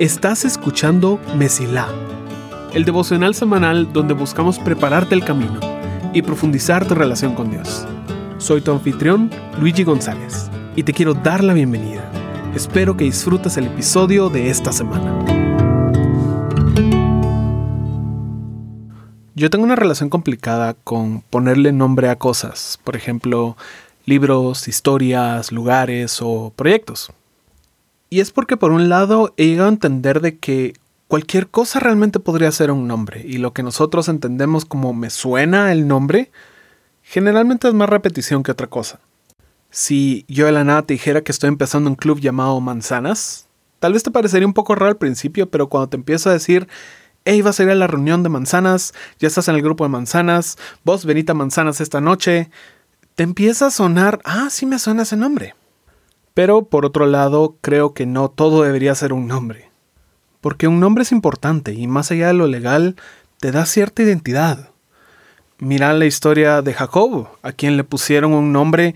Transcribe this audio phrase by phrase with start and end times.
[0.00, 1.86] Estás escuchando Mesilá,
[2.72, 5.60] el devocional semanal donde buscamos prepararte el camino
[6.14, 7.86] y profundizar tu relación con Dios.
[8.38, 9.30] Soy tu anfitrión,
[9.60, 12.02] Luigi González, y te quiero dar la bienvenida.
[12.54, 15.18] Espero que disfrutes el episodio de esta semana.
[19.34, 23.56] Yo tengo una relación complicada con ponerle nombre a cosas, por ejemplo,
[24.06, 27.12] libros, historias, lugares o proyectos.
[28.10, 30.74] Y es porque por un lado he llegado a entender de que
[31.06, 35.72] cualquier cosa realmente podría ser un nombre y lo que nosotros entendemos como me suena
[35.72, 36.32] el nombre,
[37.02, 38.98] generalmente es más repetición que otra cosa.
[39.70, 43.46] Si yo de la nada te dijera que estoy empezando un club llamado Manzanas,
[43.78, 46.66] tal vez te parecería un poco raro al principio, pero cuando te empiezo a decir,
[47.24, 49.90] hey, vas a ir a la reunión de manzanas, ya estás en el grupo de
[49.90, 52.50] manzanas, vos venita manzanas esta noche,
[53.14, 55.54] te empieza a sonar, ah, sí me suena ese nombre.
[56.40, 59.68] Pero por otro lado, creo que no todo debería ser un nombre.
[60.40, 62.96] Porque un nombre es importante y más allá de lo legal,
[63.40, 64.70] te da cierta identidad.
[65.58, 68.94] Mira la historia de Jacob, a quien le pusieron un nombre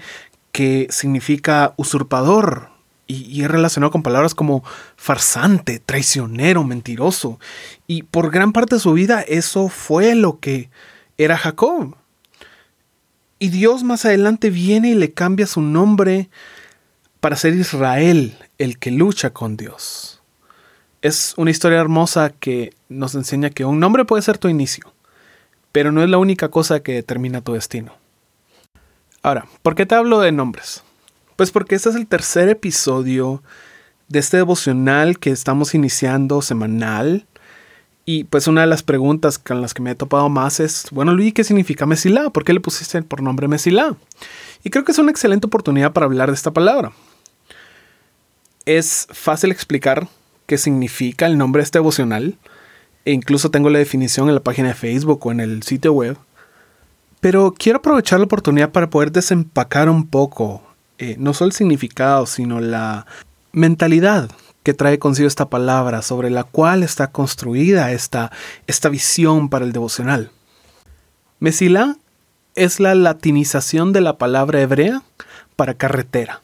[0.52, 2.70] que significa usurpador
[3.06, 4.64] y, y, es relacionado con palabras como
[4.96, 7.38] farsante, traicionero, mentiroso.
[7.86, 10.70] Y por gran parte de su vida eso fue lo que
[11.18, 11.94] era Jacob.
[13.38, 16.30] Y Dios más adelante viene y le cambia su nombre
[17.24, 20.20] para ser Israel el que lucha con Dios.
[21.00, 24.92] Es una historia hermosa que nos enseña que un nombre puede ser tu inicio,
[25.72, 27.94] pero no es la única cosa que determina tu destino.
[29.22, 30.82] Ahora, ¿por qué te hablo de nombres?
[31.36, 33.42] Pues porque este es el tercer episodio
[34.08, 37.24] de este devocional que estamos iniciando semanal.
[38.04, 41.14] Y pues una de las preguntas con las que me he topado más es, bueno
[41.14, 42.28] Luis, ¿qué significa Mesilá?
[42.28, 43.96] ¿Por qué le pusiste por nombre Mesilá?
[44.62, 46.92] Y creo que es una excelente oportunidad para hablar de esta palabra
[48.66, 50.08] es fácil explicar
[50.46, 52.36] qué significa el nombre de este devocional.
[53.04, 56.16] E incluso tengo la definición en la página de Facebook o en el sitio web.
[57.20, 60.62] Pero quiero aprovechar la oportunidad para poder desempacar un poco,
[60.98, 63.06] eh, no solo el significado, sino la
[63.52, 64.30] mentalidad
[64.62, 68.32] que trae consigo esta palabra, sobre la cual está construida esta,
[68.66, 70.30] esta visión para el devocional.
[71.38, 71.96] Mesilá
[72.54, 75.02] es la latinización de la palabra hebrea
[75.56, 76.40] para carretera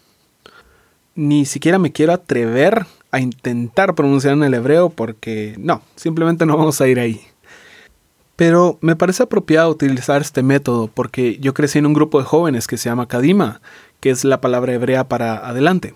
[1.15, 6.57] ni siquiera me quiero atrever a intentar pronunciar en el hebreo porque no, simplemente no
[6.57, 7.21] vamos a ir ahí.
[8.37, 12.67] Pero me parece apropiado utilizar este método porque yo crecí en un grupo de jóvenes
[12.67, 13.61] que se llama Kadima,
[14.01, 15.95] que es la palabra hebrea para adelante.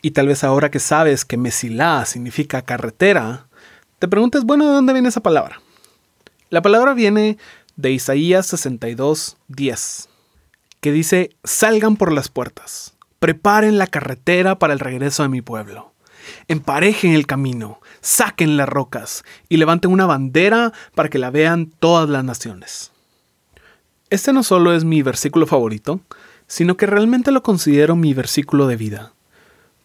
[0.00, 3.48] Y tal vez ahora que sabes que Mesilá significa carretera,
[3.98, 5.60] te preguntes, bueno, ¿de dónde viene esa palabra?
[6.50, 7.36] La palabra viene
[7.76, 10.08] de Isaías 62, 10,
[10.80, 12.93] que dice, salgan por las puertas
[13.24, 15.94] Preparen la carretera para el regreso de mi pueblo.
[16.46, 22.06] Emparejen el camino, saquen las rocas y levanten una bandera para que la vean todas
[22.10, 22.92] las naciones.
[24.10, 26.00] Este no solo es mi versículo favorito,
[26.48, 29.14] sino que realmente lo considero mi versículo de vida.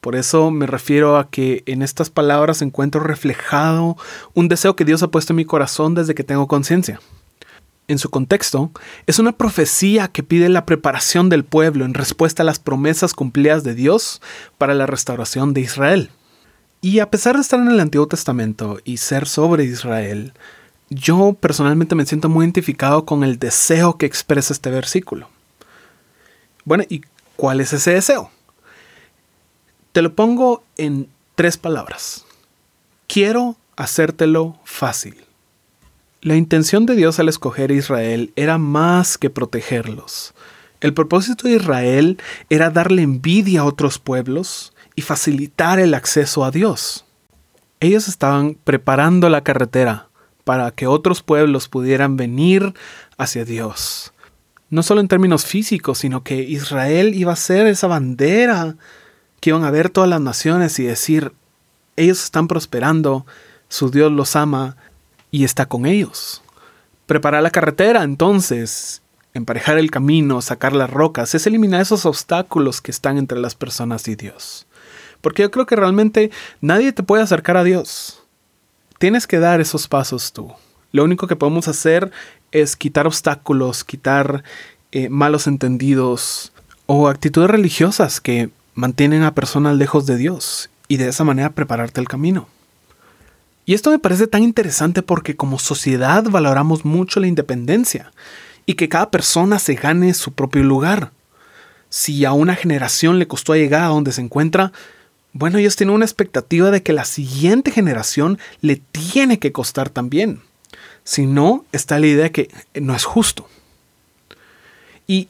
[0.02, 3.96] Por eso me refiero a que en estas palabras encuentro reflejado
[4.34, 7.00] un deseo que Dios ha puesto en mi corazón desde que tengo conciencia
[7.90, 8.72] en su contexto,
[9.08, 13.64] es una profecía que pide la preparación del pueblo en respuesta a las promesas cumplidas
[13.64, 14.22] de Dios
[14.58, 16.12] para la restauración de Israel.
[16.82, 20.34] Y a pesar de estar en el Antiguo Testamento y ser sobre Israel,
[20.90, 25.30] yo personalmente me siento muy identificado con el deseo que expresa este versículo.
[26.64, 27.02] Bueno, ¿y
[27.36, 28.32] cuál es ese deseo?
[29.92, 32.26] Te lo pongo en tres palabras.
[33.08, 35.29] Quiero hacértelo fácil.
[36.22, 40.34] La intención de Dios al escoger a Israel era más que protegerlos.
[40.82, 42.18] El propósito de Israel
[42.50, 47.06] era darle envidia a otros pueblos y facilitar el acceso a Dios.
[47.80, 50.10] Ellos estaban preparando la carretera
[50.44, 52.74] para que otros pueblos pudieran venir
[53.18, 54.12] hacia Dios.
[54.70, 58.76] No solo en términos físicos, sino que Israel iba a ser esa bandera
[59.40, 61.32] que iban a ver todas las naciones y decir,
[61.96, 63.26] ellos están prosperando,
[63.70, 64.76] su Dios los ama,
[65.32, 66.42] y está con ellos.
[67.06, 69.02] Preparar la carretera, entonces,
[69.34, 74.08] emparejar el camino, sacar las rocas, es eliminar esos obstáculos que están entre las personas
[74.08, 74.68] y Dios.
[75.22, 76.32] Porque yo creo que realmente
[76.62, 78.24] nadie te puede acercar a Dios.
[78.98, 80.54] Tienes que dar esos pasos tú.
[80.92, 82.12] Lo único que podemos hacer
[82.52, 84.44] es quitar obstáculos, quitar
[84.92, 86.52] eh, malos entendidos
[86.86, 92.02] o actitudes religiosas que mantienen a personas lejos de Dios y de esa manera prepararte
[92.02, 92.48] el camino.
[93.70, 98.12] Y esto me parece tan interesante porque como sociedad valoramos mucho la independencia
[98.66, 101.12] y que cada persona se gane su propio lugar.
[101.88, 104.72] Si a una generación le costó llegar a donde se encuentra,
[105.34, 110.42] bueno, ellos tienen una expectativa de que la siguiente generación le tiene que costar también.
[111.04, 113.48] Si no, está la idea de que no es justo.
[115.06, 115.28] Y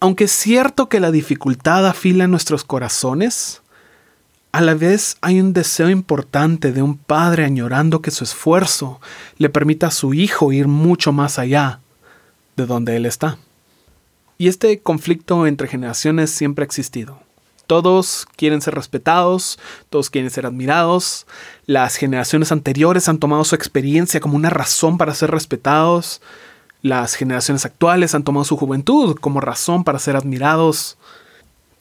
[0.00, 3.60] aunque es cierto que la dificultad afila nuestros corazones,
[4.52, 9.00] a la vez hay un deseo importante de un padre añorando que su esfuerzo
[9.38, 11.80] le permita a su hijo ir mucho más allá
[12.56, 13.38] de donde él está.
[14.36, 17.18] Y este conflicto entre generaciones siempre ha existido.
[17.66, 19.58] Todos quieren ser respetados,
[19.88, 21.26] todos quieren ser admirados.
[21.64, 26.20] Las generaciones anteriores han tomado su experiencia como una razón para ser respetados.
[26.82, 30.98] Las generaciones actuales han tomado su juventud como razón para ser admirados.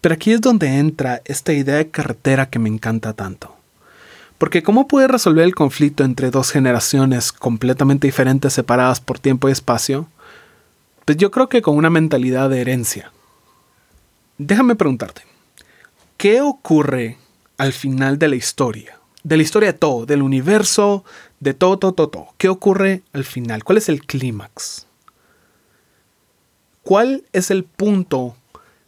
[0.01, 3.55] Pero aquí es donde entra esta idea de carretera que me encanta tanto.
[4.39, 9.51] Porque ¿cómo puede resolver el conflicto entre dos generaciones completamente diferentes separadas por tiempo y
[9.51, 10.07] espacio?
[11.05, 13.11] Pues yo creo que con una mentalidad de herencia.
[14.39, 15.21] Déjame preguntarte,
[16.17, 17.19] ¿qué ocurre
[17.59, 18.97] al final de la historia?
[19.21, 21.05] De la historia de todo, del universo,
[21.39, 22.27] de todo, todo, todo, todo.
[22.39, 23.63] ¿Qué ocurre al final?
[23.63, 24.87] ¿Cuál es el clímax?
[26.81, 28.35] ¿Cuál es el punto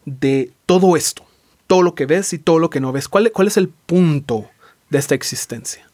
[0.05, 1.23] de todo esto?
[1.67, 3.07] Todo lo que ves y todo lo que no ves.
[3.07, 4.49] ¿Cuál, cuál es el punto
[4.89, 5.89] de esta existencia?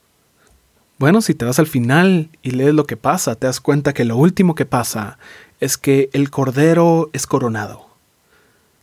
[1.00, 4.04] Bueno, si te vas al final y lees lo que pasa, te das cuenta que
[4.04, 5.18] lo último que pasa
[5.62, 7.88] es que el Cordero es coronado.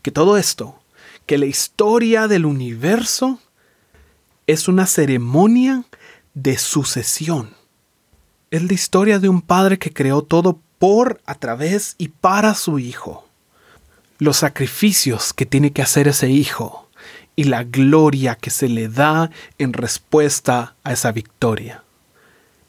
[0.00, 0.80] Que todo esto,
[1.26, 3.38] que la historia del universo
[4.46, 5.84] es una ceremonia
[6.32, 7.50] de sucesión.
[8.50, 12.78] Es la historia de un padre que creó todo por, a través y para su
[12.78, 13.25] hijo.
[14.18, 16.88] Los sacrificios que tiene que hacer ese hijo
[17.36, 21.84] y la gloria que se le da en respuesta a esa victoria.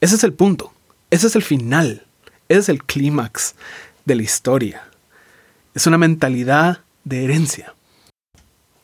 [0.01, 0.73] Ese es el punto,
[1.09, 2.05] ese es el final,
[2.49, 3.55] ese es el clímax
[4.05, 4.83] de la historia.
[5.73, 7.73] Es una mentalidad de herencia.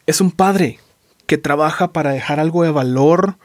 [0.06, 0.80] Es un padre
[1.28, 3.38] que trabaja para dejar algo de valor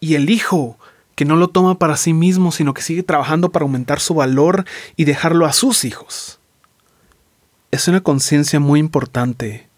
[0.00, 0.78] y el hijo
[1.14, 4.64] que no lo toma para sí mismo, sino que sigue trabajando para aumentar su valor
[4.96, 6.39] y dejarlo a sus hijos.
[7.70, 9.68] Es una conciencia muy importante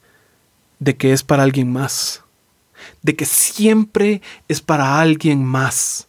[0.79, 2.23] de que es para alguien más,
[3.03, 6.09] de que siempre es para alguien más.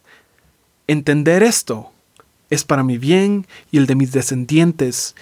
[0.86, 1.92] Entender esto
[2.50, 5.14] es para mi bien y el de mis descendientes,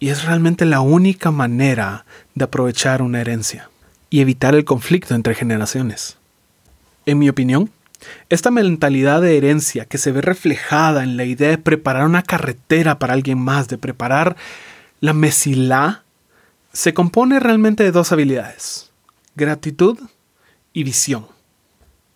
[0.00, 2.04] y es realmente la única manera
[2.34, 3.70] de aprovechar una herencia
[4.10, 6.16] y evitar el conflicto entre generaciones.
[7.06, 7.70] En mi opinión,
[8.28, 12.98] esta mentalidad de herencia que se ve reflejada en la idea de preparar una carretera
[12.98, 14.36] para alguien más, de preparar
[15.00, 16.04] la mesilá,
[16.78, 18.92] se compone realmente de dos habilidades,
[19.34, 19.98] gratitud
[20.72, 21.26] y visión.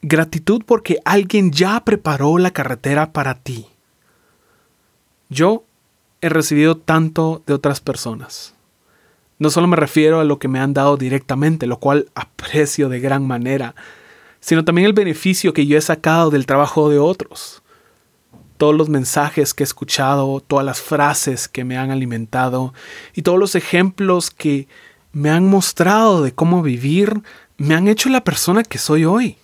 [0.02, 3.66] Gratitud porque alguien ya preparó la carretera para ti.
[5.28, 5.64] Yo
[6.20, 8.54] he recibido tanto de otras personas.
[9.40, 13.00] No solo me refiero a lo que me han dado directamente, lo cual aprecio de
[13.00, 13.74] gran manera,
[14.38, 17.61] sino también el beneficio que yo he sacado del trabajo de otros.
[18.62, 22.72] Todos los mensajes que he escuchado, todas las frases que me han alimentado
[23.12, 24.68] y todos los ejemplos que
[25.10, 27.22] me han mostrado de cómo vivir,
[27.56, 29.36] me han hecho la persona que soy hoy.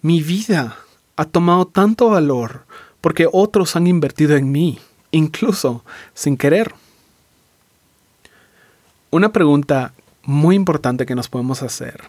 [0.00, 0.78] Mi vida
[1.16, 2.64] ha tomado tanto valor
[3.02, 4.78] porque otros han invertido en mí,
[5.10, 5.84] incluso
[6.14, 6.74] sin querer.
[9.10, 9.92] Una pregunta
[10.22, 12.04] muy importante que nos podemos hacer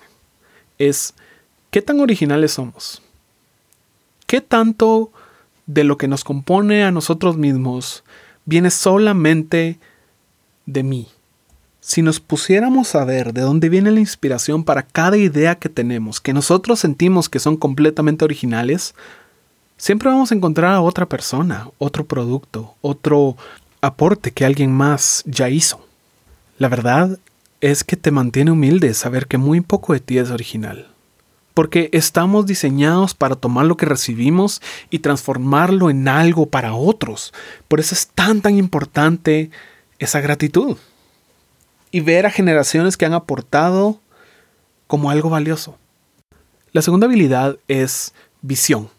[0.77, 1.13] es,
[1.71, 3.01] ¿qué tan originales somos?
[4.25, 5.11] ¿Qué tanto
[5.65, 8.03] de lo que nos compone a nosotros mismos
[8.45, 9.79] viene solamente
[10.65, 11.07] de mí?
[11.81, 16.19] Si nos pusiéramos a ver de dónde viene la inspiración para cada idea que tenemos,
[16.19, 18.95] que nosotros sentimos que son completamente originales,
[19.77, 23.37] siempre vamos a encontrar a otra persona, otro producto, otro
[23.81, 25.79] aporte que alguien más ya hizo.
[26.57, 27.19] La verdad
[27.61, 30.87] es que te mantiene humilde saber que muy poco de ti es original.
[31.55, 37.33] Porque estamos diseñados para tomar lo que recibimos y transformarlo en algo para otros.
[37.67, 39.49] Por eso es tan tan importante
[39.97, 40.77] esa gratitud.
[41.89, 43.99] Y ver a generaciones que han aportado
[44.85, 45.79] como algo valioso.
[46.73, 48.89] La segunda habilidad es visión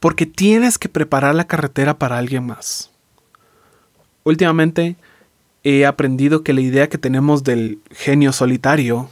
[0.00, 2.90] porque tienes que preparar la carretera para alguien más.
[4.24, 4.96] Últimamente
[5.64, 9.08] he aprendido que la idea que tenemos del genio solitario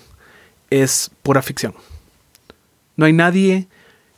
[0.71, 1.75] es pura ficción.
[2.97, 3.69] No hay nadie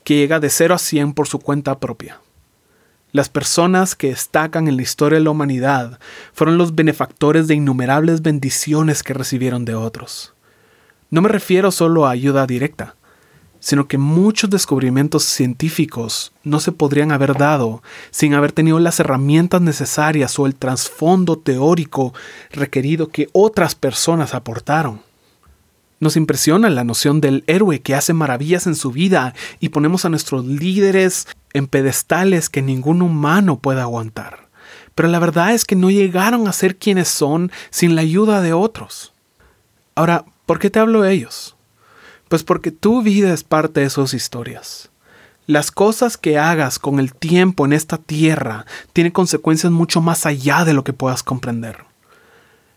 [0.05, 2.21] que llega de 0 a 100 por su cuenta propia.
[3.13, 5.99] Las personas que destacan en la historia de la humanidad
[6.33, 10.35] fueron los benefactores de innumerables bendiciones que recibieron de otros.
[11.09, 12.97] No me refiero solo a ayuda directa,
[13.59, 19.63] sino que muchos descubrimientos científicos no se podrían haber dado sin haber tenido las herramientas
[19.63, 22.13] necesarias o el trasfondo teórico
[22.51, 25.06] requerido que otras personas aportaron.
[25.99, 30.11] Nos impresiona la noción del héroe que hace maravillas en su vida y ponemos a
[30.11, 34.49] nuestros líderes en pedestales que ningún humano puede aguantar.
[34.95, 38.53] Pero la verdad es que no llegaron a ser quienes son sin la ayuda de
[38.53, 39.15] otros.
[39.95, 41.57] Ahora, ¿por qué te hablo de ellos?
[42.29, 44.91] Pues porque tu vida es parte de sus historias.
[45.47, 50.67] Las cosas que hagas con el tiempo en esta tierra tienen consecuencias mucho más allá
[50.67, 51.86] de lo que puedas comprender.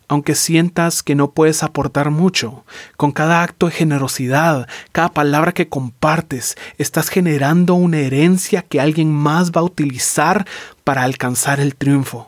[0.10, 2.66] Aunque sientas que no puedes aportar mucho,
[2.98, 9.14] con cada acto de generosidad, cada palabra que compartes, estás generando una herencia que alguien
[9.14, 10.48] más va a utilizar
[10.84, 12.28] para alcanzar el triunfo.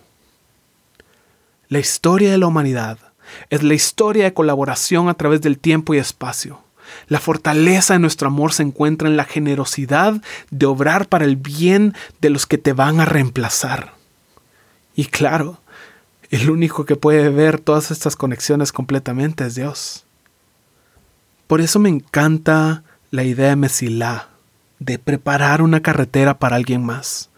[1.69, 2.99] La historia de la humanidad
[3.49, 6.59] es la historia de colaboración a través del tiempo y espacio.
[7.07, 10.21] La fortaleza de nuestro amor se encuentra en la generosidad
[10.51, 13.93] de obrar para el bien de los que te van a reemplazar.
[14.93, 15.60] Y claro,
[16.31, 20.05] el único que puede ver todas estas conexiones completamente es Dios.
[21.45, 24.29] Por eso me encanta la idea de Mesilá,
[24.79, 27.29] de preparar una carretera para alguien más.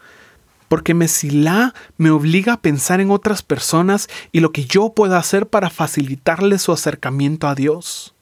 [0.68, 5.48] Porque Mesilá me obliga a pensar en otras personas y lo que yo pueda hacer
[5.48, 8.14] para facilitarles su acercamiento a Dios.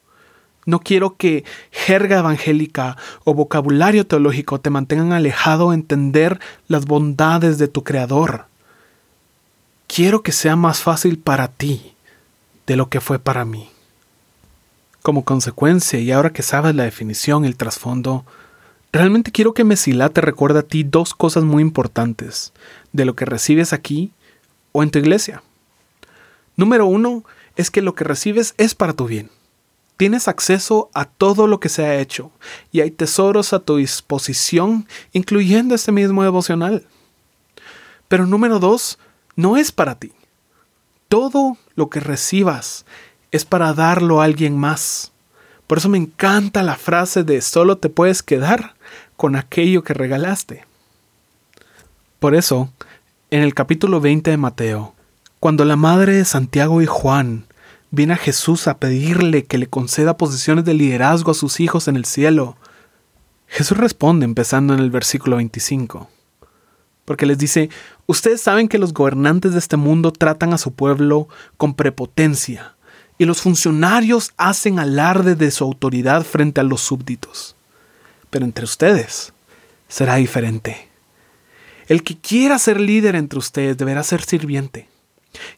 [0.65, 7.59] No quiero que jerga evangélica o vocabulario teológico te mantengan alejado de entender las bondades
[7.59, 8.47] de tu Creador.
[9.95, 11.93] Quiero que sea más fácil para ti
[12.67, 13.69] de lo que fue para mí.
[15.03, 18.25] Como consecuencia, y ahora que sabes la definición el trasfondo,
[18.91, 22.55] realmente quiero que Mesilá te recuerde a ti dos cosas muy importantes
[22.95, 24.13] de lo que recibes aquí
[24.73, 25.43] o en tu iglesia.
[26.57, 27.23] Número uno
[27.57, 29.29] es que lo que recibes es para tu bien.
[29.99, 32.33] Tienes acceso a todo lo que se ha hecho
[32.73, 36.87] y hay tesoros a tu disposición, incluyendo este mismo devocional.
[38.09, 38.99] Pero número dos,
[39.37, 40.13] no es para ti.
[41.09, 42.85] Todo lo que recibas
[43.31, 45.13] es para darlo a alguien más.
[45.67, 48.75] Por eso me encanta la frase de solo te puedes quedar
[49.17, 50.65] con aquello que regalaste.
[52.19, 52.71] Por eso,
[53.31, 54.95] en el capítulo 20 de Mateo,
[55.41, 57.47] cuando la madre de Santiago y Juan
[57.91, 61.97] viene a Jesús a pedirle que le conceda posiciones de liderazgo a sus hijos en
[61.97, 62.57] el cielo.
[63.47, 66.09] Jesús responde empezando en el versículo 25,
[67.05, 67.71] porque les dice,
[68.07, 72.75] ustedes saben que los gobernantes de este mundo tratan a su pueblo con prepotencia,
[73.19, 77.55] y los funcionarios hacen alarde de su autoridad frente a los súbditos.
[78.31, 79.33] Pero entre ustedes
[79.89, 80.89] será diferente.
[81.87, 84.89] El que quiera ser líder entre ustedes deberá ser sirviente,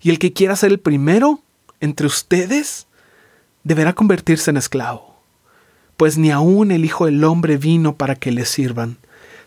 [0.01, 1.41] y el que quiera ser el primero
[1.81, 2.87] entre ustedes
[3.63, 5.17] deberá convertirse en esclavo,
[5.97, 8.99] pues ni aun el Hijo del Hombre vino para que le sirvan,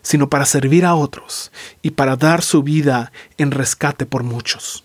[0.02, 1.52] sino para servir a otros
[1.82, 4.84] y para dar su vida en rescate por muchos.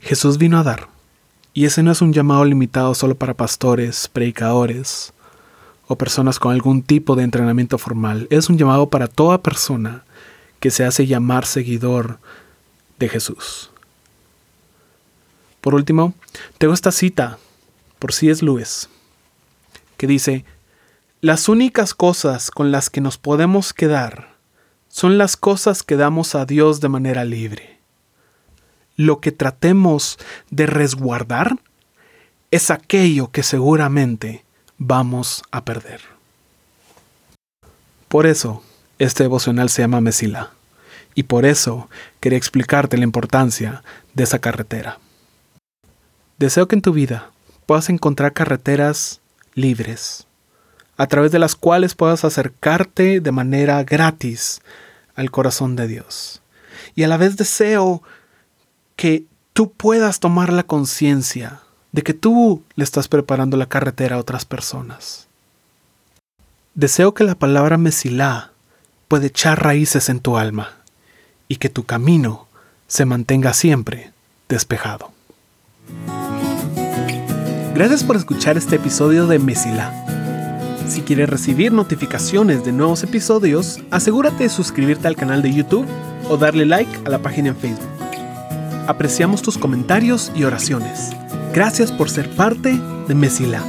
[0.00, 0.88] Jesús vino a dar,
[1.52, 5.12] y ese no es un llamado limitado solo para pastores, predicadores
[5.86, 10.04] o personas con algún tipo de entrenamiento formal, es un llamado para toda persona
[10.60, 12.18] que se hace llamar seguidor
[12.98, 13.70] de Jesús.
[15.60, 16.14] Por último,
[16.58, 17.38] tengo esta cita
[17.98, 18.44] por C.S.
[18.44, 18.88] Lewis,
[19.96, 20.44] que dice,
[21.22, 24.36] las únicas cosas con las que nos podemos quedar
[24.88, 27.78] son las cosas que damos a Dios de manera libre.
[28.96, 30.18] Lo que tratemos
[30.50, 31.58] de resguardar
[32.50, 34.44] es aquello que seguramente
[34.78, 36.00] vamos a perder.
[38.08, 38.62] Por eso,
[38.98, 40.50] este devocional se llama Mesila,
[41.14, 41.88] y por eso
[42.20, 43.82] quería explicarte la importancia
[44.14, 44.98] de esa carretera.
[46.38, 47.30] Deseo que en tu vida
[47.66, 49.20] puedas encontrar carreteras
[49.54, 50.26] libres,
[51.00, 54.60] a través de las cuales puedas acercarte de manera gratis
[55.14, 56.42] al corazón de Dios.
[56.94, 58.02] Y a la vez deseo
[58.96, 64.18] que tú puedas tomar la conciencia de que tú le estás preparando la carretera a
[64.18, 65.26] otras personas.
[66.74, 68.52] Deseo que la palabra Mesilá
[69.08, 70.68] pueda echar raíces en tu alma
[71.48, 72.46] y que tu camino
[72.88, 74.12] se mantenga siempre
[74.50, 75.12] despejado.
[77.74, 80.09] Gracias por escuchar este episodio de Mesila.
[80.90, 85.86] Si quieres recibir notificaciones de nuevos episodios, asegúrate de suscribirte al canal de YouTube
[86.28, 87.88] o darle like a la página en Facebook.
[88.88, 91.10] Apreciamos tus comentarios y oraciones.
[91.54, 93.62] Gracias por ser parte de Mesila.